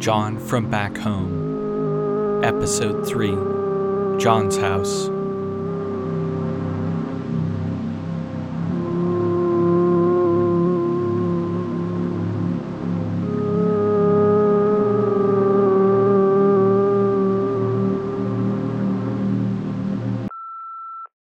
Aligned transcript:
John 0.00 0.38
from 0.38 0.70
Back 0.70 0.96
Home, 0.96 2.42
Episode 2.42 3.06
3 3.06 3.36
John's 4.18 4.56
House. 4.56 5.10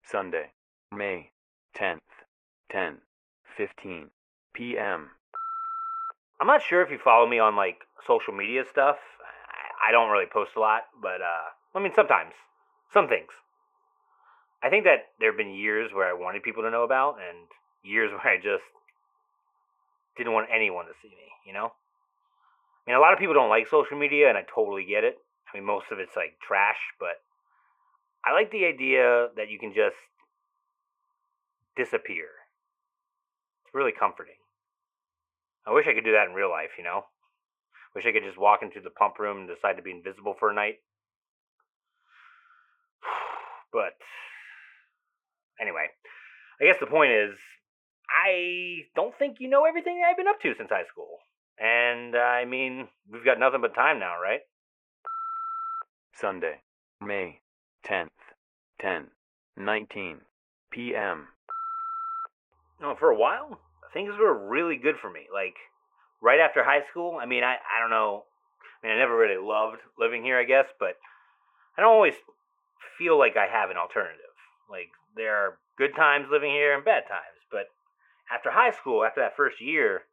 Sunday, 0.03 0.51
May 0.91 1.29
10th, 1.77 1.99
10, 2.73 2.98
15 3.55 4.09
p.m. 4.53 5.12
I'm 6.39 6.48
not 6.48 6.62
sure 6.62 6.81
if 6.81 6.91
you 6.91 6.99
follow 7.02 7.27
me 7.27 7.39
on 7.39 7.55
like 7.55 7.80
social 8.05 8.34
media 8.34 8.63
stuff. 8.70 8.98
I, 9.88 9.91
don't 9.91 10.09
really 10.09 10.26
post 10.26 10.52
a 10.57 10.59
lot, 10.59 10.84
but 11.02 11.21
uh, 11.21 11.53
I 11.73 11.81
mean 11.81 11.93
sometimes, 11.95 12.34
some 12.91 13.07
things. 13.07 13.30
I 14.63 14.70
think 14.70 14.84
that 14.85 15.13
there 15.20 15.29
have 15.29 15.38
been 15.38 15.53
years 15.53 15.91
where 15.93 16.09
I 16.09 16.13
wanted 16.13 16.43
people 16.43 16.63
to 16.63 16.71
know 16.71 16.84
about, 16.84 17.17
and 17.21 17.48
years 17.84 18.12
where 18.23 18.34
I 18.34 18.38
just 18.38 18.66
didn't 20.17 20.34
want 20.34 20.48
anyone 20.53 20.85
to 20.85 20.93
see 21.02 21.09
me. 21.09 21.29
You 21.45 21.53
know. 21.53 21.71
I 22.85 22.91
mean, 22.91 22.98
a 22.98 23.02
lot 23.02 23.13
of 23.13 23.20
people 23.20 23.34
don't 23.34 23.49
like 23.49 23.67
social 23.67 23.98
media, 23.98 24.29
and 24.29 24.38
I 24.38 24.43
totally 24.43 24.85
get 24.85 25.04
it. 25.04 25.17
I 25.52 25.57
mean, 25.57 25.65
most 25.65 25.85
of 25.91 25.99
it's 25.99 26.15
like 26.15 26.38
trash, 26.45 26.77
but 26.99 27.21
I 28.26 28.34
like 28.34 28.52
the 28.52 28.65
idea 28.65 29.29
that 29.37 29.49
you 29.49 29.59
can 29.59 29.74
just 29.74 29.96
disappear. 31.76 32.26
It's 33.65 33.74
really 33.74 33.91
comforting. 33.91 34.35
I 35.68 35.74
wish 35.74 35.85
I 35.88 35.94
could 35.94 36.05
do 36.05 36.13
that 36.13 36.27
in 36.27 36.35
real 36.35 36.49
life, 36.49 36.71
you 36.77 36.84
know? 36.84 37.05
Wish 37.96 38.05
I 38.05 38.12
could 38.12 38.24
just 38.24 38.38
walk 38.38 38.60
into 38.62 38.82
the 38.82 38.90
pump 38.90 39.20
room 39.20 39.40
and 39.40 39.49
decide 39.49 39.77
to 39.77 39.84
be 39.84 39.91
invisible 39.91 40.35
for 40.40 40.49
a 40.49 40.54
night. 40.54 40.76
But 43.74 43.98
anyway, 45.60 45.88
I 46.62 46.66
guess 46.66 46.80
the 46.80 46.88
point 46.88 47.12
is 47.12 47.32
I 48.10 48.86
don't 48.96 49.13
think 49.18 49.38
you 49.40 49.49
know 49.49 49.66
everything 49.66 50.02
I've 50.02 50.16
been 50.16 50.30
up 50.30 50.40
to 50.41 50.54
since 50.58 50.70
high 50.70 50.88
school. 50.90 51.18
And 51.60 52.16
I 52.16 52.46
mean, 52.46 52.88
we've 53.12 53.26
got 53.26 53.40
nothing 53.40 53.62
but 53.62 53.76
time 53.76 53.99
now, 53.99 54.16
right? 54.21 54.41
Sunday, 56.13 56.62
May 57.02 57.41
10th, 57.86 58.10
10, 58.80 59.08
19 59.58 60.21
p.m. 60.71 61.27
No, 62.80 62.91
oh, 62.91 62.96
for 62.98 63.10
a 63.10 63.18
while, 63.18 63.60
things 63.96 64.13
were 64.19 64.35
really 64.35 64.75
good 64.75 65.00
for 65.01 65.09
me. 65.09 65.22
Like 65.34 65.56
right 66.22 66.44
after 66.44 66.63
high 66.63 66.84
school, 66.91 67.18
I 67.19 67.25
mean, 67.25 67.44
I 67.44 67.56
I 67.56 67.79
don't 67.79 67.90
know. 67.90 68.28
I 68.84 68.88
mean, 68.88 68.96
I 68.96 69.00
never 69.00 69.18
really 69.18 69.41
loved 69.41 69.79
living 69.97 70.22
here, 70.22 70.38
I 70.38 70.44
guess, 70.44 70.68
but 70.78 71.00
I 71.78 71.81
don't 71.81 71.96
always 71.96 72.19
feel 73.00 73.18
like 73.18 73.38
I 73.38 73.47
have 73.47 73.72
an 73.72 73.78
alternative. 73.78 74.35
Like 74.69 74.91
there 75.16 75.34
are 75.34 75.57
good 75.78 75.96
times 75.96 76.28
living 76.29 76.52
here 76.52 76.75
and 76.75 76.84
bad 76.84 77.07
times, 77.07 77.40
but 77.50 77.72
after 78.29 78.52
high 78.52 78.75
school, 78.75 79.03
after 79.03 79.22
that 79.22 79.38
first 79.38 79.62
year, 79.62 80.03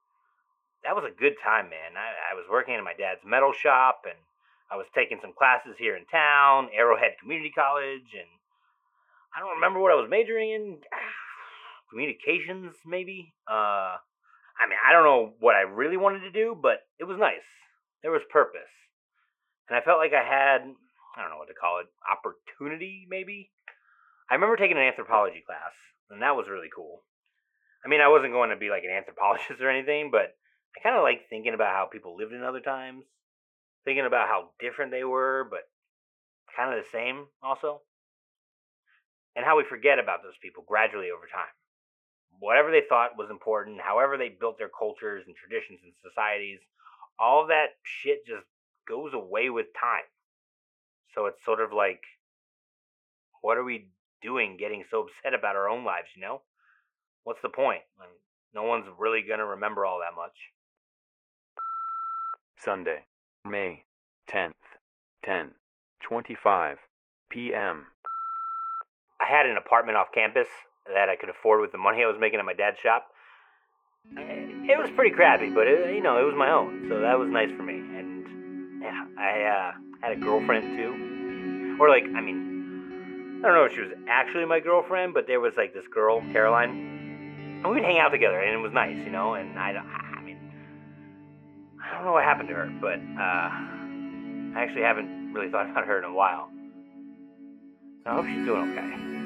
that 0.85 0.95
was 0.95 1.05
a 1.05 1.21
good 1.21 1.35
time, 1.43 1.69
man. 1.69 1.99
I, 1.99 2.33
I 2.33 2.35
was 2.39 2.47
working 2.51 2.75
in 2.75 2.85
my 2.85 2.95
dad's 2.95 3.27
metal 3.27 3.53
shop, 3.53 4.07
and 4.07 4.19
I 4.71 4.77
was 4.77 4.87
taking 4.95 5.19
some 5.21 5.35
classes 5.37 5.75
here 5.79 5.97
in 5.97 6.07
town, 6.07 6.71
Arrowhead 6.75 7.19
Community 7.21 7.51
College, 7.51 8.15
and 8.15 8.31
I 9.35 9.41
don't 9.41 9.59
remember 9.59 9.81
what 9.81 9.93
I 9.93 10.01
was 10.01 10.11
majoring 10.11 10.51
in. 10.51 10.79
Ah, 10.93 11.22
Communications, 11.93 12.73
maybe. 12.87 13.35
Uh, 13.47 14.01
I 14.57 14.65
mean, 14.65 14.81
I 14.81 14.93
don't 14.93 15.05
know 15.05 15.35
what 15.41 15.55
I 15.55 15.69
really 15.69 15.99
wanted 15.99 16.21
to 16.21 16.33
do, 16.33 16.57
but 16.57 16.81
it 16.99 17.05
was 17.05 17.19
nice. 17.19 17.45
There 18.01 18.11
was 18.11 18.23
purpose, 18.33 18.73
and 19.69 19.77
I 19.77 19.85
felt 19.85 19.99
like 19.99 20.13
I 20.17 20.25
had 20.25 20.63
I 21.17 21.21
don't 21.21 21.31
know 21.31 21.37
what 21.37 21.49
to 21.49 21.55
call 21.55 21.81
it 21.81 21.93
opportunity, 22.09 23.07
maybe. 23.09 23.51
I 24.31 24.35
remember 24.35 24.57
taking 24.57 24.79
an 24.79 24.89
anthropology 24.89 25.45
class, 25.45 25.77
and 26.11 26.23
that 26.23 26.37
was 26.37 26.49
really 26.49 26.73
cool. 26.75 27.05
I 27.85 27.89
mean, 27.89 28.01
I 28.01 28.09
wasn't 28.09 28.33
going 28.33 28.51
to 28.51 28.57
be 28.57 28.71
like 28.71 28.85
an 28.85 28.97
anthropologist 28.97 29.61
or 29.61 29.69
anything, 29.69 30.11
but 30.11 30.33
I 30.73 30.81
kind 30.83 30.97
of 30.97 31.03
like 31.03 31.29
thinking 31.29 31.53
about 31.55 31.75
how 31.77 31.89
people 31.93 32.17
lived 32.17 32.33
in 32.33 32.43
other 32.43 32.61
times, 32.61 33.05
thinking 33.85 34.07
about 34.07 34.29
how 34.29 34.51
different 34.59 34.91
they 34.91 35.05
were, 35.05 35.47
but 35.51 35.69
kind 36.57 36.73
of 36.73 36.83
the 36.83 36.91
same 36.91 37.27
also, 37.43 37.83
and 39.37 39.45
how 39.45 39.59
we 39.59 39.65
forget 39.65 39.99
about 39.99 40.23
those 40.23 40.41
people 40.41 40.65
gradually 40.67 41.11
over 41.11 41.29
time. 41.29 41.53
Whatever 42.43 42.73
they 42.73 42.83
thought 42.89 43.17
was 43.17 43.31
important, 43.31 43.81
however 43.81 44.19
they 44.19 44.29
built 44.29 44.59
their 44.59 44.69
cultures 44.69 45.23
and 45.29 45.37
traditions 45.37 45.79
and 45.85 45.93
societies, 46.03 46.59
all 47.17 47.47
that 47.47 47.79
shit 47.85 48.27
just 48.27 48.43
goes 48.89 49.15
away 49.15 49.49
with 49.49 49.67
time. 49.81 50.03
So 51.15 51.27
it's 51.27 51.45
sort 51.45 51.61
of 51.61 51.73
like, 51.73 52.03
what 53.43 53.59
are 53.59 53.63
we 53.63 53.87
doing 54.23 54.57
getting 54.59 54.83
so 54.91 55.07
upset 55.07 55.39
about 55.39 55.55
our 55.55 55.69
own 55.69 55.85
lives, 55.85 56.09
you 56.17 56.23
know? 56.23 56.43
What's 57.23 57.41
the 57.43 57.49
point? 57.49 57.83
Mean, 58.01 58.09
no 58.53 58.65
one's 58.65 58.87
really 58.99 59.23
going 59.23 59.39
to 59.39 59.47
remember 59.47 59.87
all 59.87 60.01
that 60.01 60.17
much. 60.17 60.35
Sunday, 62.59 63.05
May 63.45 63.85
10th, 64.29 64.55
10, 65.25 65.53
25 66.03 66.79
p.m. 67.31 67.87
I 69.21 69.27
had 69.27 69.47
an 69.47 69.57
apartment 69.57 69.97
off 69.97 70.09
campus 70.13 70.49
that 70.87 71.09
I 71.09 71.17
could 71.17 71.29
afford 71.29 71.61
with 71.61 71.73
the 71.73 71.79
money 71.79 72.03
I 72.03 72.07
was 72.07 72.17
making 72.19 72.39
at 72.39 72.45
my 72.45 72.55
dad's 72.55 72.79
shop. 72.79 73.09
It 74.17 74.79
was 74.79 74.91
pretty 74.97 75.15
crappy, 75.15 75.51
but 75.51 75.67
it, 75.67 75.95
you 75.95 76.03
know, 76.03 76.19
it 76.19 76.25
was 76.25 76.35
my 76.37 76.51
own, 76.51 76.87
so 76.89 77.01
that 77.01 77.19
was 77.19 77.29
nice 77.31 77.51
for 77.57 77.63
me. 77.63 77.75
And 77.75 78.83
yeah, 78.83 79.05
I 79.19 79.43
uh, 79.43 79.73
had 80.01 80.13
a 80.13 80.21
girlfriend 80.21 80.77
too, 80.77 81.79
or 81.81 81.89
like, 81.89 82.05
I 82.05 82.21
mean, 82.21 83.41
I 83.43 83.47
don't 83.47 83.55
know 83.57 83.65
if 83.65 83.75
she 83.75 83.81
was 83.81 83.93
actually 84.09 84.45
my 84.45 84.61
girlfriend, 84.61 85.15
but 85.15 85.27
there 85.27 85.41
was 85.41 85.55
like 85.57 85.73
this 85.75 85.87
girl, 85.89 86.21
Caroline, 86.33 87.63
and 87.65 87.73
we'd 87.73 87.85
hang 87.85 87.99
out 87.99 88.11
together, 88.11 88.41
and 88.41 88.55
it 88.55 88.63
was 88.63 88.73
nice, 88.73 88.97
you 88.97 89.11
know. 89.11 89.35
And 89.35 89.59
I, 89.59 89.71
I 89.71 90.23
mean, 90.23 90.39
I 91.83 91.95
don't 91.95 92.05
know 92.05 92.13
what 92.13 92.25
happened 92.25 92.49
to 92.49 92.55
her, 92.55 92.73
but 92.81 92.99
uh, 92.99 93.49
I 94.59 94.63
actually 94.63 94.83
haven't 94.83 95.33
really 95.33 95.51
thought 95.51 95.71
about 95.71 95.87
her 95.87 95.99
in 95.99 96.05
a 96.05 96.13
while. 96.13 96.51
I 98.07 98.15
hope 98.15 98.27
she's 98.27 98.45
doing 98.45 98.77
okay. 98.77 99.22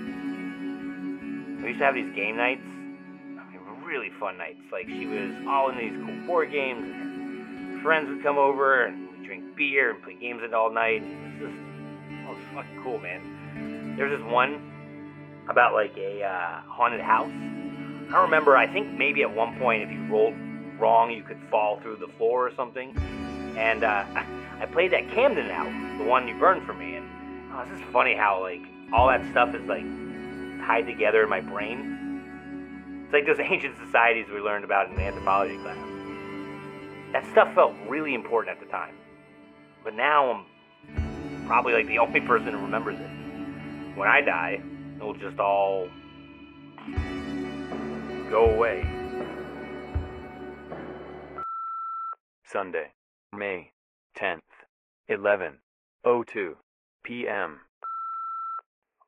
We 1.63 1.69
used 1.69 1.79
to 1.79 1.85
have 1.85 1.95
these 1.95 2.15
game 2.15 2.37
nights. 2.37 2.63
I 2.65 3.51
mean, 3.51 3.61
really 3.85 4.11
fun 4.19 4.39
nights. 4.39 4.61
Like 4.71 4.89
she 4.89 5.07
was 5.07 5.33
all 5.49 5.71
in 5.71 5.79
these 5.79 5.93
cool 6.05 6.27
board 6.27 6.53
games. 6.53 6.85
And 6.85 7.83
friends 7.83 8.09
would 8.09 8.23
come 8.23 8.39
over 8.39 8.85
and 8.85 9.09
we'd 9.11 9.27
drink 9.27 9.57
beer 9.57 9.91
and 9.91 10.03
play 10.03 10.15
games 10.15 10.43
all 10.55 10.73
night. 10.73 11.03
It 11.03 11.43
was 11.43 11.51
just, 11.51 11.59
it 12.11 12.29
was 12.29 12.39
fucking 12.55 12.83
cool, 12.83 12.99
man. 12.99 13.95
There 13.97 14.07
was 14.07 14.19
this 14.19 14.33
one 14.33 14.73
about 15.49 15.73
like 15.73 15.97
a 15.97 16.23
uh, 16.23 16.61
haunted 16.69 17.01
house. 17.01 17.31
I 17.31 18.13
don't 18.13 18.23
remember. 18.23 18.57
I 18.57 18.67
think 18.67 18.97
maybe 18.99 19.23
at 19.23 19.35
one 19.35 19.59
point, 19.59 19.83
if 19.83 19.91
you 19.91 20.05
rolled 20.07 20.35
wrong, 20.79 21.11
you 21.11 21.23
could 21.23 21.41
fall 21.51 21.81
through 21.81 21.97
the 21.97 22.09
floor 22.19 22.47
or 22.47 22.55
something. 22.55 22.97
And 23.57 23.85
uh, 23.85 24.05
I 24.61 24.67
played 24.67 24.93
that 24.93 25.11
Camden 25.11 25.51
out, 25.51 25.99
the 25.99 26.05
one 26.05 26.29
you 26.29 26.39
burned 26.39 26.65
for 26.67 26.75
me. 26.75 26.97
And 26.97 27.09
oh, 27.53 27.61
it's 27.61 27.81
just 27.81 27.91
funny 27.93 28.15
how 28.15 28.43
like 28.43 28.63
all 28.93 29.09
that 29.09 29.25
stuff 29.31 29.55
is 29.55 29.67
like 29.67 29.85
tied 30.67 30.87
together 30.87 31.23
in 31.23 31.31
my 31.31 31.41
brain. 31.41 33.05
It's 33.05 33.13
like 33.13 33.27
those 33.27 33.39
ancient 33.51 33.77
societies 33.85 34.27
we 34.33 34.41
learned 34.41 34.65
about 34.65 34.91
in 34.91 34.99
anthropology 34.99 35.57
class. 35.59 35.79
That 37.13 37.25
stuff 37.31 37.55
felt 37.55 37.75
really 37.89 38.15
important 38.15 38.57
at 38.57 38.65
the 38.65 38.71
time. 38.71 38.95
But 39.85 39.95
now 39.95 40.45
I'm 40.95 41.47
probably 41.47 41.73
like 41.73 41.87
the 41.87 41.99
only 42.01 42.21
person 42.21 42.53
who 42.53 42.59
remembers 42.59 42.99
it. 42.99 43.97
When 43.97 44.09
I 44.09 44.21
die, 44.21 44.61
it'll 44.97 45.15
just 45.15 45.39
all 45.39 45.89
go 48.29 48.51
away. 48.51 48.85
Sunday, 52.45 52.93
May 53.33 53.73
10th, 54.19 54.41
11:02 55.11 56.55
p.m. 57.05 57.61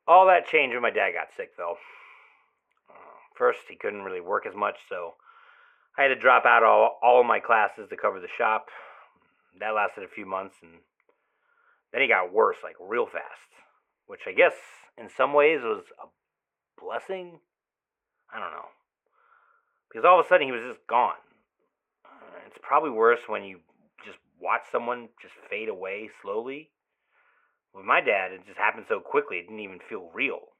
All 0.08 0.26
that 0.26 0.46
changed 0.48 0.72
when 0.74 0.82
my 0.82 0.90
dad 0.90 1.12
got 1.12 1.28
sick, 1.36 1.50
though. 1.58 1.76
First, 3.36 3.60
he 3.68 3.76
couldn't 3.76 4.02
really 4.02 4.22
work 4.22 4.46
as 4.46 4.54
much, 4.56 4.76
so 4.88 5.14
I 5.98 6.02
had 6.02 6.08
to 6.08 6.16
drop 6.16 6.46
out 6.46 6.64
all, 6.64 6.98
all 7.02 7.20
of 7.20 7.26
my 7.26 7.40
classes 7.40 7.88
to 7.90 7.96
cover 7.96 8.18
the 8.18 8.26
shop. 8.38 8.68
That 9.60 9.74
lasted 9.74 10.04
a 10.04 10.08
few 10.08 10.24
months, 10.24 10.56
and 10.62 10.72
then 11.92 12.00
he 12.00 12.08
got 12.08 12.32
worse, 12.32 12.56
like 12.64 12.76
real 12.80 13.04
fast. 13.04 13.52
Which 14.06 14.22
I 14.26 14.32
guess, 14.32 14.54
in 14.96 15.10
some 15.14 15.34
ways, 15.34 15.60
was 15.62 15.84
a 16.02 16.06
blessing. 16.82 17.38
I 18.32 18.40
don't 18.40 18.52
know. 18.52 18.68
Because 19.88 20.06
all 20.06 20.18
of 20.18 20.24
a 20.24 20.28
sudden, 20.28 20.46
he 20.46 20.52
was 20.52 20.64
just 20.64 20.86
gone. 20.86 21.20
It's 22.46 22.58
probably 22.62 22.90
worse 22.90 23.20
when 23.26 23.44
you 23.44 23.60
just 24.06 24.18
watch 24.40 24.62
someone 24.72 25.08
just 25.20 25.34
fade 25.50 25.68
away 25.68 26.08
slowly. 26.22 26.70
With 27.74 27.84
my 27.84 28.00
dad, 28.00 28.32
it 28.32 28.46
just 28.46 28.58
happened 28.58 28.86
so 28.88 29.00
quickly, 29.00 29.38
it 29.38 29.42
didn't 29.42 29.60
even 29.60 29.78
feel 29.88 30.10
real. 30.14 30.56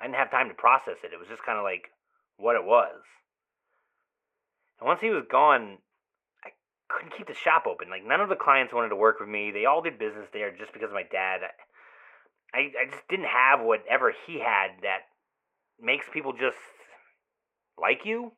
I 0.00 0.04
didn't 0.04 0.16
have 0.16 0.30
time 0.30 0.48
to 0.48 0.54
process 0.54 1.00
it. 1.04 1.12
It 1.12 1.18
was 1.18 1.28
just 1.28 1.44
kind 1.44 1.58
of 1.58 1.64
like 1.64 1.90
what 2.36 2.56
it 2.56 2.64
was. 2.64 3.00
And 4.78 4.86
once 4.86 5.00
he 5.00 5.10
was 5.10 5.24
gone, 5.30 5.78
I 6.44 6.50
couldn't 6.88 7.16
keep 7.16 7.26
the 7.26 7.34
shop 7.34 7.64
open. 7.66 7.88
Like 7.88 8.06
none 8.06 8.20
of 8.20 8.28
the 8.28 8.36
clients 8.36 8.74
wanted 8.74 8.90
to 8.90 8.96
work 8.96 9.20
with 9.20 9.28
me. 9.28 9.50
They 9.50 9.64
all 9.64 9.82
did 9.82 9.98
business 9.98 10.28
there 10.32 10.54
just 10.56 10.72
because 10.72 10.88
of 10.88 10.94
my 10.94 11.04
dad. 11.10 11.40
I 12.54 12.58
I 12.58 12.90
just 12.90 13.08
didn't 13.08 13.32
have 13.32 13.60
whatever 13.60 14.12
he 14.26 14.40
had 14.40 14.82
that 14.82 15.08
makes 15.80 16.06
people 16.12 16.32
just 16.32 16.60
like 17.80 18.04
you. 18.04 18.32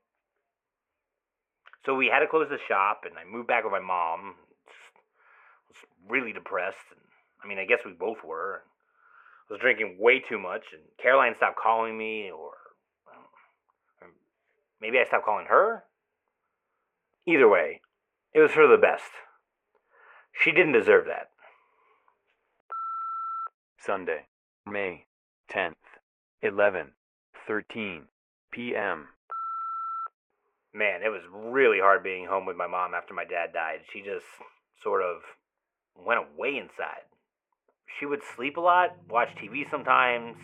So 1.85 1.95
we 1.95 2.07
had 2.07 2.21
to 2.21 2.27
close 2.27 2.49
the 2.51 2.59
shop, 2.69 3.03
and 3.05 3.15
I 3.19 3.25
moved 3.25 3.49
back 3.49 3.65
with 3.65 3.73
my 3.73 3.81
mom. 3.81 4.35
Just 4.67 4.93
was 5.69 6.11
really 6.11 6.33
depressed, 6.33 6.85
and 6.91 7.01
I 7.43 7.47
mean, 7.47 7.59
I 7.59 7.65
guess 7.65 7.81
we 7.85 7.93
both 7.93 8.19
were. 8.25 8.63
I 9.49 9.55
was 9.55 9.61
drinking 9.61 9.97
way 9.99 10.21
too 10.21 10.39
much, 10.39 10.63
and 10.73 10.83
Caroline 11.03 11.35
stopped 11.37 11.59
calling 11.59 11.97
me, 11.97 12.31
or, 12.31 12.53
um, 13.15 13.25
or 14.03 14.09
maybe 14.81 14.99
I 14.99 15.05
stopped 15.05 15.25
calling 15.25 15.47
her. 15.47 15.85
Either 17.27 17.49
way, 17.49 17.81
it 18.35 18.41
was 18.41 18.53
for 18.53 18.67
the 18.67 18.77
best. 18.77 19.11
She 20.33 20.53
didn't 20.53 20.73
deserve 20.73 21.07
that. 21.07 21.31
Sunday, 23.81 24.27
May 24.67 25.07
10th, 25.51 25.75
11:13 26.43 28.03
p.m. 28.51 29.09
Man, 30.75 31.03
it 31.03 31.09
was 31.09 31.23
really 31.33 31.81
hard 31.81 32.03
being 32.03 32.27
home 32.27 32.45
with 32.45 32.57
my 32.57 32.67
mom 32.67 32.95
after 32.95 33.15
my 33.15 33.25
dad 33.25 33.53
died. 33.53 33.81
She 33.93 34.03
just 34.03 34.27
sort 34.83 35.03
of 35.03 35.23
went 35.97 36.21
away 36.21 36.59
inside. 36.59 37.05
She 37.99 38.07
would 38.07 38.21
sleep 38.37 38.57
a 38.57 38.61
lot, 38.61 38.97
watch 39.09 39.29
TV 39.43 39.69
sometimes. 39.71 40.37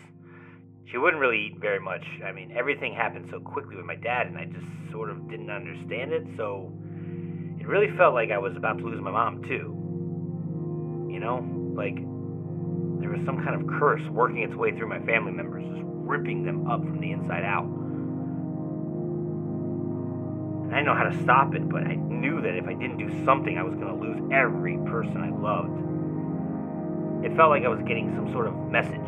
She 0.91 0.97
wouldn't 0.97 1.21
really 1.21 1.47
eat 1.47 1.59
very 1.59 1.79
much. 1.79 2.03
I 2.25 2.31
mean, 2.31 2.51
everything 2.57 2.93
happened 2.93 3.27
so 3.29 3.39
quickly 3.39 3.75
with 3.75 3.85
my 3.85 3.95
dad, 3.95 4.27
and 4.27 4.37
I 4.37 4.45
just 4.45 4.65
sort 4.91 5.09
of 5.09 5.29
didn't 5.29 5.49
understand 5.49 6.11
it, 6.11 6.25
so 6.37 6.71
it 7.59 7.67
really 7.67 7.95
felt 7.97 8.13
like 8.13 8.31
I 8.31 8.37
was 8.37 8.55
about 8.55 8.77
to 8.79 8.85
lose 8.85 9.01
my 9.01 9.11
mom, 9.11 9.41
too. 9.43 9.73
You 11.11 11.19
know? 11.19 11.43
Like, 11.75 11.95
there 13.01 13.09
was 13.09 13.25
some 13.25 13.43
kind 13.43 13.55
of 13.59 13.67
curse 13.79 14.03
working 14.09 14.43
its 14.43 14.55
way 14.55 14.71
through 14.71 14.89
my 14.89 14.99
family 15.05 15.31
members, 15.31 15.63
just 15.63 15.81
ripping 15.83 16.43
them 16.43 16.67
up 16.69 16.81
from 16.81 16.99
the 16.99 17.11
inside 17.11 17.43
out. 17.43 17.65
And 20.65 20.73
I 20.73 20.77
didn't 20.77 20.85
know 20.87 20.95
how 20.95 21.09
to 21.09 21.23
stop 21.23 21.55
it, 21.55 21.67
but 21.69 21.83
I 21.83 21.95
knew 21.95 22.41
that 22.41 22.55
if 22.55 22.65
I 22.67 22.73
didn't 22.73 22.97
do 22.97 23.09
something, 23.25 23.57
I 23.57 23.63
was 23.63 23.75
going 23.75 23.87
to 23.87 23.95
lose 23.95 24.21
every 24.31 24.77
person 24.89 25.17
I 25.17 25.29
loved. 25.29 25.94
It 27.25 27.35
felt 27.35 27.49
like 27.49 27.65
I 27.65 27.69
was 27.69 27.81
getting 27.81 28.13
some 28.15 28.31
sort 28.31 28.45
of 28.45 28.53
message 28.69 29.01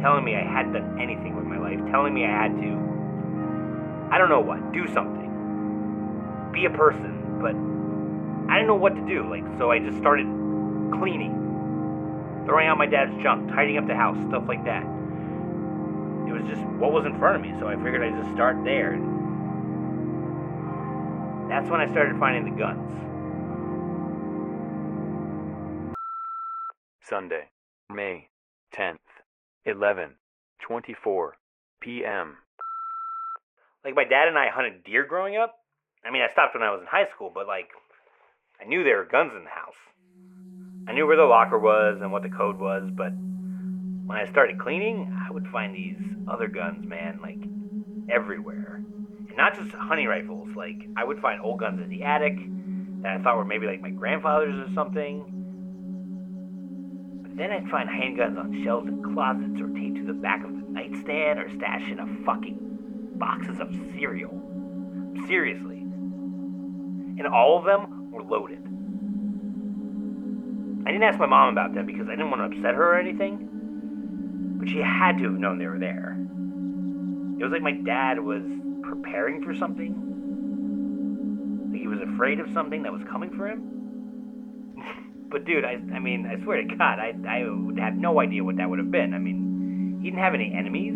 telling 0.00 0.24
me 0.24 0.34
I 0.34 0.42
hadn't 0.42 0.72
done 0.72 0.98
anything 0.98 1.36
with 1.36 1.44
my 1.44 1.58
life, 1.58 1.78
telling 1.90 2.14
me 2.14 2.24
I 2.24 2.30
had 2.30 2.56
to, 2.56 4.08
I 4.10 4.16
don't 4.16 4.30
know 4.30 4.40
what, 4.40 4.72
do 4.72 4.86
something, 4.94 5.28
be 6.50 6.64
a 6.64 6.70
person, 6.70 7.40
but 7.42 7.52
I 8.50 8.56
didn't 8.56 8.68
know 8.68 8.80
what 8.80 8.94
to 8.94 9.04
do. 9.04 9.28
Like, 9.28 9.44
so 9.58 9.70
I 9.70 9.80
just 9.80 9.98
started 9.98 10.24
cleaning, 10.96 11.34
throwing 12.46 12.68
out 12.68 12.78
my 12.78 12.86
dad's 12.86 13.12
junk, 13.22 13.50
tidying 13.50 13.76
up 13.76 13.86
the 13.86 13.94
house, 13.94 14.16
stuff 14.28 14.44
like 14.48 14.64
that. 14.64 14.82
It 14.82 16.32
was 16.32 16.48
just 16.48 16.62
what 16.80 16.92
was 16.92 17.04
in 17.04 17.18
front 17.18 17.36
of 17.36 17.42
me, 17.42 17.52
so 17.60 17.68
I 17.68 17.76
figured 17.76 18.02
I'd 18.02 18.16
just 18.16 18.32
start 18.32 18.64
there. 18.64 18.92
That's 21.50 21.68
when 21.68 21.82
I 21.82 21.86
started 21.90 22.18
finding 22.18 22.44
the 22.48 22.58
guns. 22.58 22.92
Sunday, 27.08 27.48
May 27.90 28.28
10th, 28.74 28.98
11:24 29.66 31.30
p.m. 31.80 32.36
Like 33.82 33.94
my 33.94 34.04
dad 34.04 34.28
and 34.28 34.36
I 34.36 34.48
hunted 34.50 34.84
deer 34.84 35.06
growing 35.06 35.36
up. 35.36 35.54
I 36.04 36.10
mean, 36.10 36.20
I 36.20 36.30
stopped 36.30 36.54
when 36.54 36.62
I 36.62 36.70
was 36.70 36.82
in 36.82 36.86
high 36.86 37.08
school, 37.14 37.30
but 37.32 37.46
like 37.46 37.70
I 38.60 38.66
knew 38.66 38.84
there 38.84 38.98
were 38.98 39.06
guns 39.06 39.32
in 39.34 39.44
the 39.44 39.50
house. 39.50 39.78
I 40.86 40.92
knew 40.92 41.06
where 41.06 41.16
the 41.16 41.24
locker 41.24 41.58
was 41.58 41.98
and 42.02 42.12
what 42.12 42.22
the 42.22 42.28
code 42.28 42.58
was, 42.58 42.90
but 42.92 43.12
when 43.12 44.18
I 44.18 44.26
started 44.26 44.58
cleaning, 44.58 45.10
I 45.26 45.30
would 45.30 45.46
find 45.48 45.74
these 45.74 46.00
other 46.28 46.48
guns, 46.48 46.86
man, 46.86 47.20
like 47.22 47.40
everywhere. 48.10 48.82
And 49.28 49.36
not 49.36 49.56
just 49.56 49.70
hunting 49.70 50.08
rifles, 50.08 50.50
like 50.54 50.86
I 50.94 51.04
would 51.04 51.20
find 51.20 51.40
old 51.40 51.60
guns 51.60 51.80
in 51.80 51.88
the 51.88 52.02
attic 52.02 52.36
that 53.02 53.16
I 53.16 53.22
thought 53.22 53.38
were 53.38 53.46
maybe 53.46 53.66
like 53.66 53.80
my 53.80 53.90
grandfather's 53.90 54.68
or 54.68 54.74
something. 54.74 55.37
Then 57.38 57.52
I'd 57.52 57.68
find 57.68 57.88
handguns 57.88 58.36
on 58.36 58.64
shelves 58.64 58.88
in 58.88 59.00
closets 59.14 59.60
or 59.60 59.68
taped 59.68 59.98
to 59.98 60.04
the 60.04 60.12
back 60.12 60.44
of 60.44 60.50
the 60.50 60.64
nightstand 60.72 61.38
or 61.38 61.48
stashed 61.54 61.88
in 61.88 62.00
a 62.00 62.06
fucking 62.24 62.58
boxes 63.14 63.60
of 63.60 63.72
cereal. 63.94 64.34
Seriously. 65.28 65.78
And 65.78 67.28
all 67.28 67.56
of 67.56 67.64
them 67.64 68.10
were 68.10 68.24
loaded. 68.24 68.58
I 70.84 70.90
didn't 70.90 71.04
ask 71.04 71.20
my 71.20 71.26
mom 71.26 71.52
about 71.52 71.74
them 71.74 71.86
because 71.86 72.08
I 72.08 72.16
didn't 72.16 72.30
want 72.30 72.50
to 72.50 72.56
upset 72.56 72.74
her 72.74 72.94
or 72.94 72.98
anything. 72.98 74.56
But 74.58 74.68
she 74.68 74.78
had 74.78 75.18
to 75.18 75.24
have 75.24 75.34
known 75.34 75.58
they 75.58 75.66
were 75.66 75.78
there. 75.78 76.16
It 77.38 77.44
was 77.44 77.52
like 77.52 77.62
my 77.62 77.70
dad 77.72 78.18
was 78.18 78.42
preparing 78.82 79.44
for 79.44 79.54
something. 79.54 79.94
Like 81.70 81.80
he 81.82 81.86
was 81.86 82.00
afraid 82.00 82.40
of 82.40 82.50
something 82.52 82.82
that 82.82 82.92
was 82.92 83.04
coming 83.04 83.30
for 83.30 83.46
him. 83.46 83.77
But 85.30 85.44
dude, 85.44 85.64
I, 85.64 85.76
I 85.94 85.98
mean, 85.98 86.26
I 86.26 86.42
swear 86.42 86.62
to 86.62 86.76
God, 86.76 86.98
I, 86.98 87.12
I 87.28 87.44
would 87.48 87.78
have 87.78 87.94
no 87.94 88.20
idea 88.20 88.42
what 88.42 88.56
that 88.56 88.68
would 88.68 88.78
have 88.78 88.90
been. 88.90 89.12
I 89.14 89.18
mean, 89.18 89.98
he 90.00 90.10
didn't 90.10 90.22
have 90.22 90.34
any 90.34 90.54
enemies. 90.56 90.94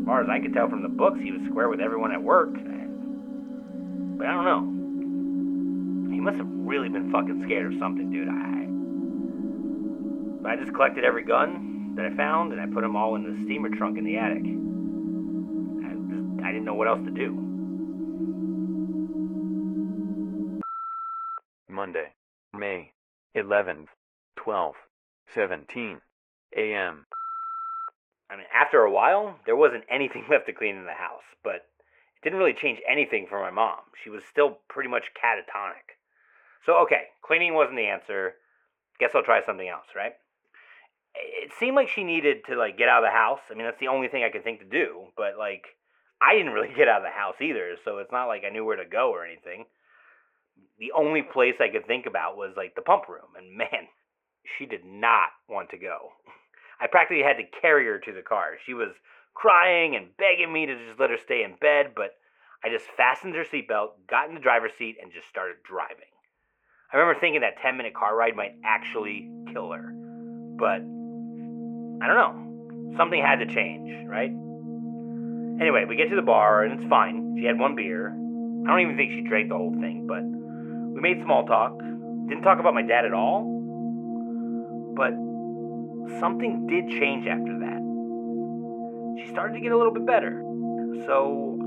As 0.00 0.06
far 0.06 0.20
as 0.22 0.28
I 0.28 0.38
could 0.40 0.52
tell 0.52 0.68
from 0.68 0.82
the 0.82 0.88
books, 0.88 1.18
he 1.22 1.32
was 1.32 1.40
square 1.48 1.68
with 1.68 1.80
everyone 1.80 2.12
at 2.12 2.22
work. 2.22 2.52
But 2.52 4.26
I 4.26 4.32
don't 4.34 4.44
know. 4.44 6.12
He 6.12 6.20
must 6.20 6.36
have 6.36 6.48
really 6.48 6.88
been 6.88 7.10
fucking 7.10 7.42
scared 7.46 7.72
of 7.72 7.78
something, 7.80 8.10
dude. 8.10 8.28
I, 8.28 8.68
I 10.52 10.56
just 10.56 10.74
collected 10.74 11.04
every 11.04 11.24
gun 11.24 11.94
that 11.96 12.04
I 12.04 12.14
found 12.16 12.52
and 12.52 12.60
I 12.60 12.66
put 12.66 12.82
them 12.82 12.96
all 12.96 13.16
in 13.16 13.22
the 13.22 13.44
steamer 13.44 13.70
trunk 13.70 13.96
in 13.96 14.04
the 14.04 14.18
attic. 14.18 14.44
I, 15.88 15.94
just, 16.12 16.44
I 16.44 16.52
didn't 16.52 16.66
know 16.66 16.74
what 16.74 16.88
else 16.88 17.00
to 17.04 17.10
do. 17.10 17.32
Monday, 21.70 22.12
May 22.52 22.91
11th, 23.42 23.88
12, 24.36 24.74
17 25.34 26.00
a.m. 26.56 27.06
I 28.30 28.36
mean, 28.36 28.46
after 28.54 28.80
a 28.80 28.90
while, 28.90 29.38
there 29.44 29.56
wasn't 29.56 29.84
anything 29.90 30.24
left 30.30 30.46
to 30.46 30.52
clean 30.52 30.76
in 30.76 30.84
the 30.84 30.92
house, 30.92 31.24
but 31.44 31.56
it 32.16 32.22
didn't 32.24 32.38
really 32.38 32.54
change 32.54 32.80
anything 32.88 33.26
for 33.28 33.40
my 33.40 33.50
mom. 33.50 33.80
She 34.02 34.10
was 34.10 34.22
still 34.24 34.58
pretty 34.68 34.88
much 34.88 35.12
catatonic. 35.14 35.98
So, 36.64 36.76
okay, 36.82 37.08
cleaning 37.22 37.54
wasn't 37.54 37.76
the 37.76 37.86
answer. 37.86 38.34
Guess 38.98 39.10
I'll 39.14 39.24
try 39.24 39.44
something 39.44 39.68
else, 39.68 39.86
right? 39.96 40.12
It 41.14 41.50
seemed 41.58 41.76
like 41.76 41.88
she 41.88 42.04
needed 42.04 42.44
to 42.46 42.56
like 42.56 42.78
get 42.78 42.88
out 42.88 43.04
of 43.04 43.08
the 43.08 43.16
house. 43.16 43.40
I 43.50 43.54
mean, 43.54 43.64
that's 43.64 43.80
the 43.80 43.88
only 43.88 44.08
thing 44.08 44.24
I 44.24 44.30
could 44.30 44.44
think 44.44 44.60
to 44.60 44.64
do, 44.64 45.08
but 45.16 45.36
like 45.38 45.66
I 46.22 46.34
didn't 46.34 46.52
really 46.52 46.72
get 46.76 46.88
out 46.88 47.02
of 47.02 47.06
the 47.06 47.10
house 47.10 47.36
either, 47.40 47.76
so 47.84 47.98
it's 47.98 48.12
not 48.12 48.26
like 48.26 48.44
I 48.46 48.50
knew 48.50 48.64
where 48.64 48.76
to 48.76 48.84
go 48.84 49.10
or 49.10 49.26
anything. 49.26 49.66
The 50.78 50.92
only 50.96 51.22
place 51.22 51.54
I 51.60 51.68
could 51.68 51.86
think 51.86 52.06
about 52.06 52.36
was 52.36 52.54
like 52.56 52.74
the 52.74 52.82
pump 52.82 53.08
room, 53.08 53.36
and 53.36 53.56
man, 53.56 53.88
she 54.58 54.66
did 54.66 54.84
not 54.84 55.30
want 55.48 55.70
to 55.70 55.78
go. 55.78 56.12
I 56.80 56.86
practically 56.88 57.22
had 57.22 57.36
to 57.36 57.60
carry 57.60 57.86
her 57.86 57.98
to 57.98 58.12
the 58.12 58.22
car. 58.22 58.58
She 58.66 58.74
was 58.74 58.90
crying 59.34 59.94
and 59.96 60.16
begging 60.16 60.52
me 60.52 60.66
to 60.66 60.74
just 60.74 60.98
let 60.98 61.10
her 61.10 61.16
stay 61.16 61.44
in 61.44 61.54
bed, 61.60 61.92
but 61.94 62.16
I 62.64 62.68
just 62.68 62.86
fastened 62.96 63.34
her 63.34 63.44
seatbelt, 63.44 64.06
got 64.08 64.28
in 64.28 64.34
the 64.34 64.40
driver's 64.40 64.72
seat, 64.78 64.96
and 65.00 65.12
just 65.12 65.28
started 65.28 65.56
driving. 65.62 66.10
I 66.92 66.96
remember 66.98 67.18
thinking 67.20 67.40
that 67.40 67.62
10 67.62 67.76
minute 67.76 67.94
car 67.94 68.14
ride 68.14 68.36
might 68.36 68.54
actually 68.64 69.30
kill 69.52 69.72
her. 69.72 69.92
But 70.58 70.82
I 72.02 72.06
don't 72.06 72.18
know. 72.18 72.96
Something 72.98 73.22
had 73.22 73.36
to 73.36 73.46
change, 73.46 74.06
right? 74.06 74.30
Anyway, 75.60 75.86
we 75.88 75.96
get 75.96 76.10
to 76.10 76.16
the 76.16 76.22
bar 76.22 76.64
and 76.64 76.78
it's 76.78 76.88
fine. 76.90 77.36
She 77.38 77.46
had 77.46 77.58
one 77.58 77.74
beer. 77.74 78.08
I 78.10 78.70
don't 78.70 78.80
even 78.80 78.96
think 78.96 79.12
she 79.12 79.22
drank 79.22 79.48
the 79.48 79.56
whole 79.56 79.72
thing, 79.72 80.06
but 80.06 80.20
we 81.02 81.14
made 81.14 81.24
small 81.24 81.44
talk. 81.44 81.78
Didn't 82.28 82.42
talk 82.42 82.60
about 82.60 82.74
my 82.74 82.82
dad 82.82 83.04
at 83.04 83.12
all. 83.12 83.44
But 84.94 85.12
something 86.20 86.66
did 86.66 86.88
change 87.00 87.26
after 87.26 87.58
that. 87.60 87.80
She 89.22 89.30
started 89.32 89.54
to 89.54 89.60
get 89.60 89.72
a 89.72 89.76
little 89.76 89.92
bit 89.92 90.06
better. 90.06 90.42
So 91.06 91.58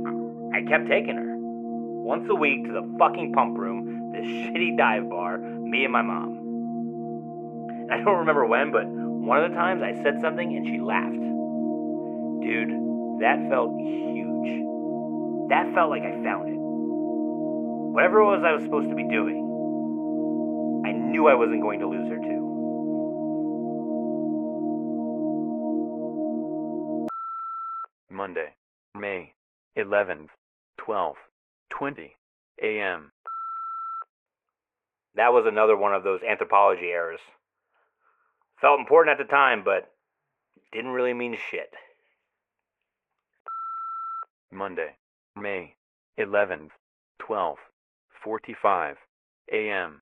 I 0.54 0.62
kept 0.68 0.88
taking 0.88 1.18
her. 1.18 1.36
Once 1.36 2.28
a 2.30 2.36
week 2.36 2.66
to 2.66 2.72
the 2.72 2.98
fucking 3.00 3.34
pump 3.34 3.58
room, 3.58 4.12
this 4.14 4.26
shitty 4.48 4.78
dive 4.78 5.10
bar, 5.10 5.38
me 5.38 5.84
and 5.84 5.94
my 5.94 6.02
mom. 6.02 6.38
And 7.90 7.94
I 7.94 7.98
don't 8.04 8.20
remember 8.20 8.46
when, 8.46 8.72
but 8.72 8.86
one 8.88 9.44
of 9.44 9.52
the 9.52 9.58
times 9.58 9.82
I 9.84 10.02
said 10.04 10.22
something 10.22 10.56
and 10.56 10.66
she 10.66 10.80
laughed. 10.80 11.26
Dude, 12.46 12.70
that 13.22 13.50
felt 13.50 13.74
huge. 13.80 14.64
That 15.50 15.74
felt 15.74 15.90
like 15.90 16.04
I 16.04 16.14
found 16.24 16.50
it. 16.50 16.55
Whatever 17.96 18.20
it 18.20 18.26
was 18.26 18.44
I 18.44 18.52
was 18.52 18.62
supposed 18.66 18.90
to 18.90 18.96
be 18.96 19.08
doing, 19.08 20.84
I 20.86 20.92
knew 20.92 21.30
I 21.30 21.34
wasn't 21.34 21.62
going 21.62 21.80
to 21.80 21.88
lose 21.88 22.10
her 22.10 22.18
to. 22.18 22.42
Monday, 28.12 28.50
May 28.94 29.32
11th, 29.78 30.28
12, 30.78 31.16
20 31.70 32.18
a.m. 32.64 33.14
That 35.16 35.32
was 35.32 35.46
another 35.46 35.78
one 35.78 35.94
of 35.94 36.04
those 36.04 36.20
anthropology 36.22 36.88
errors. 36.88 37.22
Felt 38.60 38.82
important 38.82 39.18
at 39.18 39.26
the 39.26 39.32
time, 39.32 39.64
but 39.64 39.90
didn't 40.74 40.92
really 40.92 41.14
mean 41.14 41.38
shit. 41.50 41.74
Monday, 44.52 44.98
May 45.38 45.76
11th, 46.20 46.72
12:45 48.26 48.96
a.m. 49.54 50.02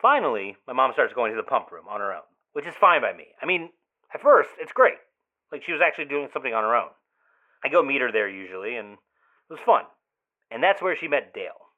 Finally, 0.00 0.56
my 0.66 0.72
mom 0.72 0.92
starts 0.92 1.14
going 1.14 1.32
to 1.32 1.36
the 1.36 1.42
pump 1.42 1.72
room 1.72 1.86
on 1.88 2.00
her 2.00 2.12
own, 2.12 2.28
which 2.52 2.66
is 2.66 2.74
fine 2.80 3.00
by 3.00 3.12
me. 3.12 3.26
I 3.40 3.46
mean, 3.46 3.70
at 4.12 4.20
first, 4.20 4.50
it's 4.60 4.72
great. 4.72 4.98
Like 5.50 5.62
she 5.64 5.72
was 5.72 5.80
actually 5.84 6.06
doing 6.06 6.28
something 6.32 6.52
on 6.52 6.62
her 6.62 6.74
own. 6.76 6.90
I 7.64 7.68
go 7.68 7.82
meet 7.82 8.02
her 8.02 8.12
there 8.12 8.28
usually, 8.28 8.76
and 8.76 8.92
it 8.94 9.50
was 9.50 9.60
fun. 9.64 9.84
And 10.50 10.62
that's 10.62 10.82
where 10.82 10.96
she 10.96 11.08
met 11.08 11.32
Dale. 11.34 11.70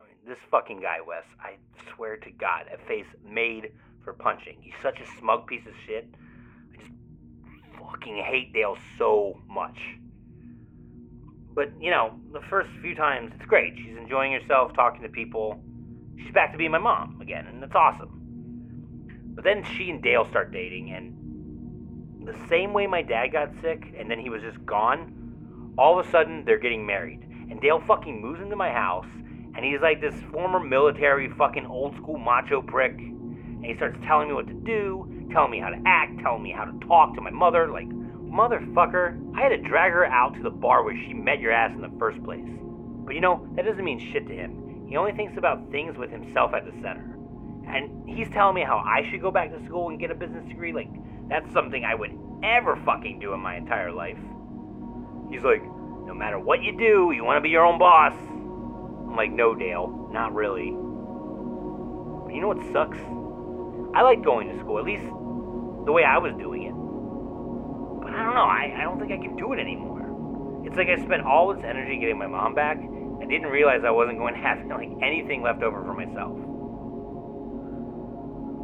I 0.00 0.06
mean, 0.06 0.16
this 0.26 0.38
fucking 0.50 0.80
guy, 0.80 0.98
Wes, 1.06 1.24
I 1.38 1.56
swear 1.94 2.16
to 2.16 2.30
God, 2.30 2.64
a 2.72 2.78
face 2.88 3.06
made 3.22 3.72
for 4.02 4.14
punching. 4.14 4.56
He's 4.62 4.74
such 4.82 4.98
a 5.00 5.06
smug 5.18 5.46
piece 5.46 5.66
of 5.66 5.74
shit. 5.86 6.08
I 6.72 6.76
just 6.78 6.90
fucking 7.78 8.16
hate 8.16 8.54
Dale 8.54 8.78
so 8.96 9.38
much. 9.46 9.78
But, 11.54 11.72
you 11.80 11.90
know, 11.90 12.18
the 12.32 12.40
first 12.48 12.70
few 12.80 12.94
times, 12.94 13.32
it's 13.34 13.46
great. 13.46 13.74
She's 13.76 13.96
enjoying 13.96 14.32
herself, 14.32 14.72
talking 14.74 15.02
to 15.02 15.08
people. 15.08 15.62
She's 16.18 16.32
back 16.32 16.52
to 16.52 16.58
being 16.58 16.70
my 16.70 16.78
mom 16.78 17.20
again, 17.20 17.46
and 17.46 17.62
that's 17.62 17.74
awesome. 17.74 18.20
But 19.34 19.44
then 19.44 19.64
she 19.64 19.90
and 19.90 20.02
Dale 20.02 20.26
start 20.26 20.52
dating, 20.52 20.92
and 20.92 22.26
the 22.26 22.36
same 22.48 22.72
way 22.72 22.86
my 22.86 23.02
dad 23.02 23.32
got 23.32 23.50
sick 23.62 23.94
and 23.98 24.10
then 24.10 24.18
he 24.18 24.28
was 24.28 24.42
just 24.42 24.64
gone, 24.66 25.74
all 25.78 25.98
of 25.98 26.06
a 26.06 26.10
sudden 26.10 26.44
they're 26.44 26.58
getting 26.58 26.86
married. 26.86 27.20
And 27.50 27.60
Dale 27.60 27.82
fucking 27.86 28.20
moves 28.20 28.40
into 28.40 28.56
my 28.56 28.70
house, 28.70 29.06
and 29.56 29.64
he's 29.64 29.80
like 29.80 30.00
this 30.00 30.14
former 30.30 30.60
military 30.60 31.30
fucking 31.36 31.66
old 31.66 31.96
school 31.96 32.18
macho 32.18 32.62
prick. 32.62 32.96
And 32.98 33.64
he 33.64 33.74
starts 33.76 33.98
telling 34.06 34.28
me 34.28 34.34
what 34.34 34.46
to 34.46 34.54
do, 34.54 35.28
telling 35.32 35.50
me 35.50 35.58
how 35.58 35.70
to 35.70 35.80
act, 35.86 36.20
telling 36.20 36.42
me 36.42 36.52
how 36.52 36.64
to 36.64 36.78
talk 36.86 37.14
to 37.14 37.20
my 37.20 37.30
mother. 37.30 37.70
Like, 37.70 37.88
motherfucker, 38.30 39.36
I 39.36 39.42
had 39.42 39.48
to 39.50 39.58
drag 39.58 39.92
her 39.92 40.04
out 40.04 40.34
to 40.34 40.42
the 40.42 40.50
bar 40.50 40.84
where 40.84 40.96
she 40.96 41.12
met 41.12 41.40
your 41.40 41.52
ass 41.52 41.72
in 41.74 41.80
the 41.82 41.92
first 41.98 42.22
place. 42.22 42.44
But 43.04 43.14
you 43.14 43.20
know, 43.20 43.46
that 43.56 43.64
doesn't 43.64 43.84
mean 43.84 43.98
shit 44.12 44.26
to 44.28 44.34
him. 44.34 44.86
He 44.88 44.96
only 44.96 45.12
thinks 45.12 45.36
about 45.36 45.70
things 45.70 45.96
with 45.96 46.10
himself 46.10 46.54
at 46.54 46.64
the 46.64 46.72
center. 46.80 47.16
And 47.66 48.08
he's 48.08 48.28
telling 48.30 48.54
me 48.54 48.62
how 48.62 48.78
I 48.78 49.08
should 49.10 49.20
go 49.20 49.30
back 49.30 49.50
to 49.52 49.64
school 49.66 49.88
and 49.88 49.98
get 50.00 50.10
a 50.10 50.14
business 50.14 50.46
degree. 50.48 50.72
Like, 50.72 50.88
that's 51.28 51.52
something 51.52 51.84
I 51.84 51.94
would 51.94 52.16
ever 52.42 52.76
fucking 52.84 53.20
do 53.20 53.32
in 53.32 53.40
my 53.40 53.56
entire 53.56 53.92
life. 53.92 54.18
He's 55.30 55.42
like, 55.42 55.62
no 55.62 56.14
matter 56.14 56.38
what 56.38 56.62
you 56.62 56.76
do, 56.76 57.12
you 57.14 57.22
want 57.22 57.36
to 57.36 57.40
be 57.40 57.50
your 57.50 57.64
own 57.64 57.78
boss. 57.78 58.14
I'm 58.14 59.14
like, 59.14 59.30
no, 59.30 59.54
Dale, 59.54 60.08
not 60.12 60.34
really. 60.34 60.70
But 60.70 62.34
you 62.34 62.40
know 62.40 62.48
what 62.48 62.62
sucks? 62.72 62.98
I 63.94 64.02
like 64.02 64.24
going 64.24 64.48
to 64.48 64.58
school, 64.58 64.78
at 64.78 64.84
least 64.84 65.04
the 65.84 65.92
way 65.92 66.04
I 66.04 66.18
was 66.18 66.34
doing 66.34 66.59
I 68.10 68.24
don't 68.24 68.34
know, 68.34 68.42
I, 68.42 68.74
I 68.78 68.82
don't 68.82 68.98
think 68.98 69.12
I 69.12 69.16
can 69.16 69.36
do 69.36 69.52
it 69.52 69.60
anymore. 69.60 70.02
It's 70.66 70.76
like 70.76 70.88
I 70.88 71.02
spent 71.04 71.22
all 71.22 71.54
this 71.54 71.64
energy 71.64 71.98
getting 71.98 72.18
my 72.18 72.26
mom 72.26 72.54
back 72.54 72.76
and 72.76 73.28
didn't 73.28 73.48
realize 73.48 73.80
I 73.86 73.90
wasn't 73.90 74.18
going 74.18 74.34
to 74.34 74.40
have 74.40 74.58
like 74.66 74.90
anything 75.02 75.42
left 75.42 75.62
over 75.62 75.82
for 75.82 75.94
myself. 75.94 76.36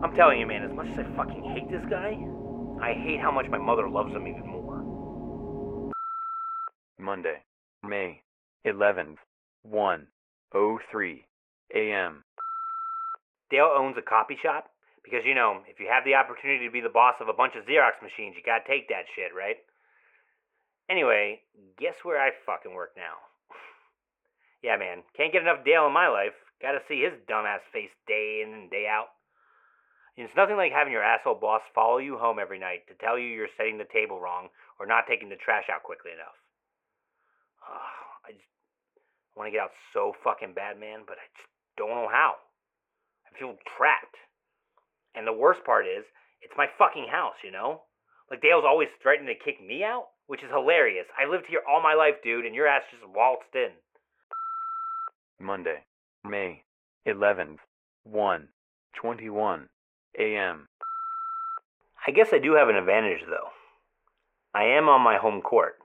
I'm 0.05 0.15
telling 0.15 0.41
you, 0.41 0.47
man, 0.47 0.63
as 0.63 0.73
much 0.73 0.89
as 0.89 0.99
I 0.99 1.17
fucking 1.17 1.43
hate 1.55 1.71
this 1.71 1.85
guy, 1.89 2.19
I 2.83 2.93
hate 2.93 3.21
how 3.21 3.31
much 3.31 3.47
my 3.49 3.59
mother 3.59 3.89
loves 3.89 4.13
him 4.13 4.27
even 4.27 4.47
more. 4.47 5.93
Monday, 6.99 7.43
May 7.83 8.23
11th, 8.67 9.17
1:03 9.67 11.25
a.m. 11.75 12.25
Dale 13.51 13.75
owns 13.77 13.97
a 13.97 14.03
copy 14.03 14.37
shop 14.43 14.71
because 15.07 15.23
you 15.25 15.39
know, 15.39 15.63
if 15.71 15.79
you 15.79 15.87
have 15.87 16.03
the 16.03 16.19
opportunity 16.19 16.67
to 16.67 16.75
be 16.75 16.83
the 16.83 16.91
boss 16.91 17.15
of 17.23 17.31
a 17.31 17.39
bunch 17.39 17.55
of 17.55 17.65
Xerox 17.65 18.03
machines, 18.03 18.35
you 18.35 18.43
gotta 18.43 18.67
take 18.67 18.91
that 18.91 19.07
shit, 19.15 19.31
right? 19.31 19.63
Anyway, 20.91 21.41
guess 21.79 21.95
where 22.03 22.19
I 22.19 22.35
fucking 22.45 22.75
work 22.75 22.99
now? 22.99 23.23
yeah, 24.67 24.77
man, 24.77 25.07
can't 25.17 25.33
get 25.33 25.43
enough 25.43 25.65
Dale 25.65 25.87
in 25.87 25.95
my 25.95 26.11
life. 26.11 26.35
Gotta 26.61 26.83
see 26.91 27.07
his 27.07 27.15
dumbass 27.31 27.63
face 27.73 27.95
day 28.11 28.43
in 28.43 28.53
and 28.53 28.71
day 28.71 28.91
out. 28.91 29.15
It's 30.17 30.35
nothing 30.35 30.57
like 30.57 30.73
having 30.73 30.93
your 30.93 31.05
asshole 31.05 31.37
boss 31.37 31.61
follow 31.75 31.99
you 31.99 32.17
home 32.17 32.39
every 32.41 32.59
night 32.59 32.89
to 32.89 32.95
tell 32.95 33.19
you 33.19 33.29
you're 33.29 33.53
setting 33.57 33.77
the 33.77 33.93
table 33.93 34.19
wrong 34.19 34.49
or 34.81 34.87
not 34.87 35.05
taking 35.07 35.29
the 35.29 35.37
trash 35.37 35.69
out 35.71 35.83
quickly 35.85 36.11
enough. 36.11 36.35
Ugh, 37.69 38.01
I 38.25 38.33
just 38.33 38.49
want 39.37 39.49
to 39.49 39.53
get 39.53 39.61
out 39.61 39.77
so 39.93 40.17
fucking 40.25 40.55
bad, 40.55 40.81
man, 40.81 41.05
but 41.07 41.21
I 41.21 41.29
just 41.37 41.53
don't 41.77 41.93
know 41.93 42.09
how. 42.09 42.41
I 43.29 43.39
feel 43.39 43.61
trapped. 43.77 44.17
And 45.17 45.27
the 45.27 45.33
worst 45.33 45.65
part 45.65 45.87
is, 45.87 46.05
it's 46.43 46.53
my 46.57 46.67
fucking 46.79 47.07
house, 47.11 47.37
you 47.43 47.51
know? 47.51 47.83
Like 48.31 48.43
Dale's 48.43 48.65
always 48.67 48.89
threatening 49.03 49.35
to 49.35 49.45
kick 49.45 49.65
me 49.65 49.83
out, 49.83 50.09
which 50.27 50.43
is 50.43 50.51
hilarious. 50.51 51.07
I 51.19 51.29
lived 51.29 51.47
here 51.49 51.63
all 51.69 51.83
my 51.83 51.95
life, 51.95 52.17
dude, 52.23 52.45
and 52.45 52.55
your 52.55 52.67
ass 52.67 52.83
just 52.91 53.03
waltzed 53.09 53.55
in. 53.55 53.71
Monday, 55.41 55.85
May 56.25 56.63
11th, 57.07 57.59
1:21 58.11 59.69
a.m. 60.19 60.69
I 62.07 62.11
guess 62.11 62.29
I 62.33 62.39
do 62.39 62.55
have 62.55 62.69
an 62.69 62.77
advantage, 62.77 63.23
though. 63.29 63.51
I 64.55 64.65
am 64.65 64.89
on 64.89 65.03
my 65.03 65.17
home 65.17 65.43
court. 65.43 65.77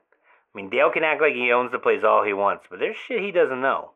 I 0.53 0.57
mean, 0.57 0.69
Dale 0.69 0.91
can 0.91 1.03
act 1.03 1.21
like 1.21 1.33
he 1.33 1.51
owns 1.51 1.71
the 1.71 1.79
place 1.79 2.03
all 2.03 2.23
he 2.23 2.33
wants, 2.33 2.65
but 2.69 2.79
there's 2.79 2.97
shit 2.97 3.21
he 3.21 3.31
doesn't 3.31 3.61
know. 3.61 3.91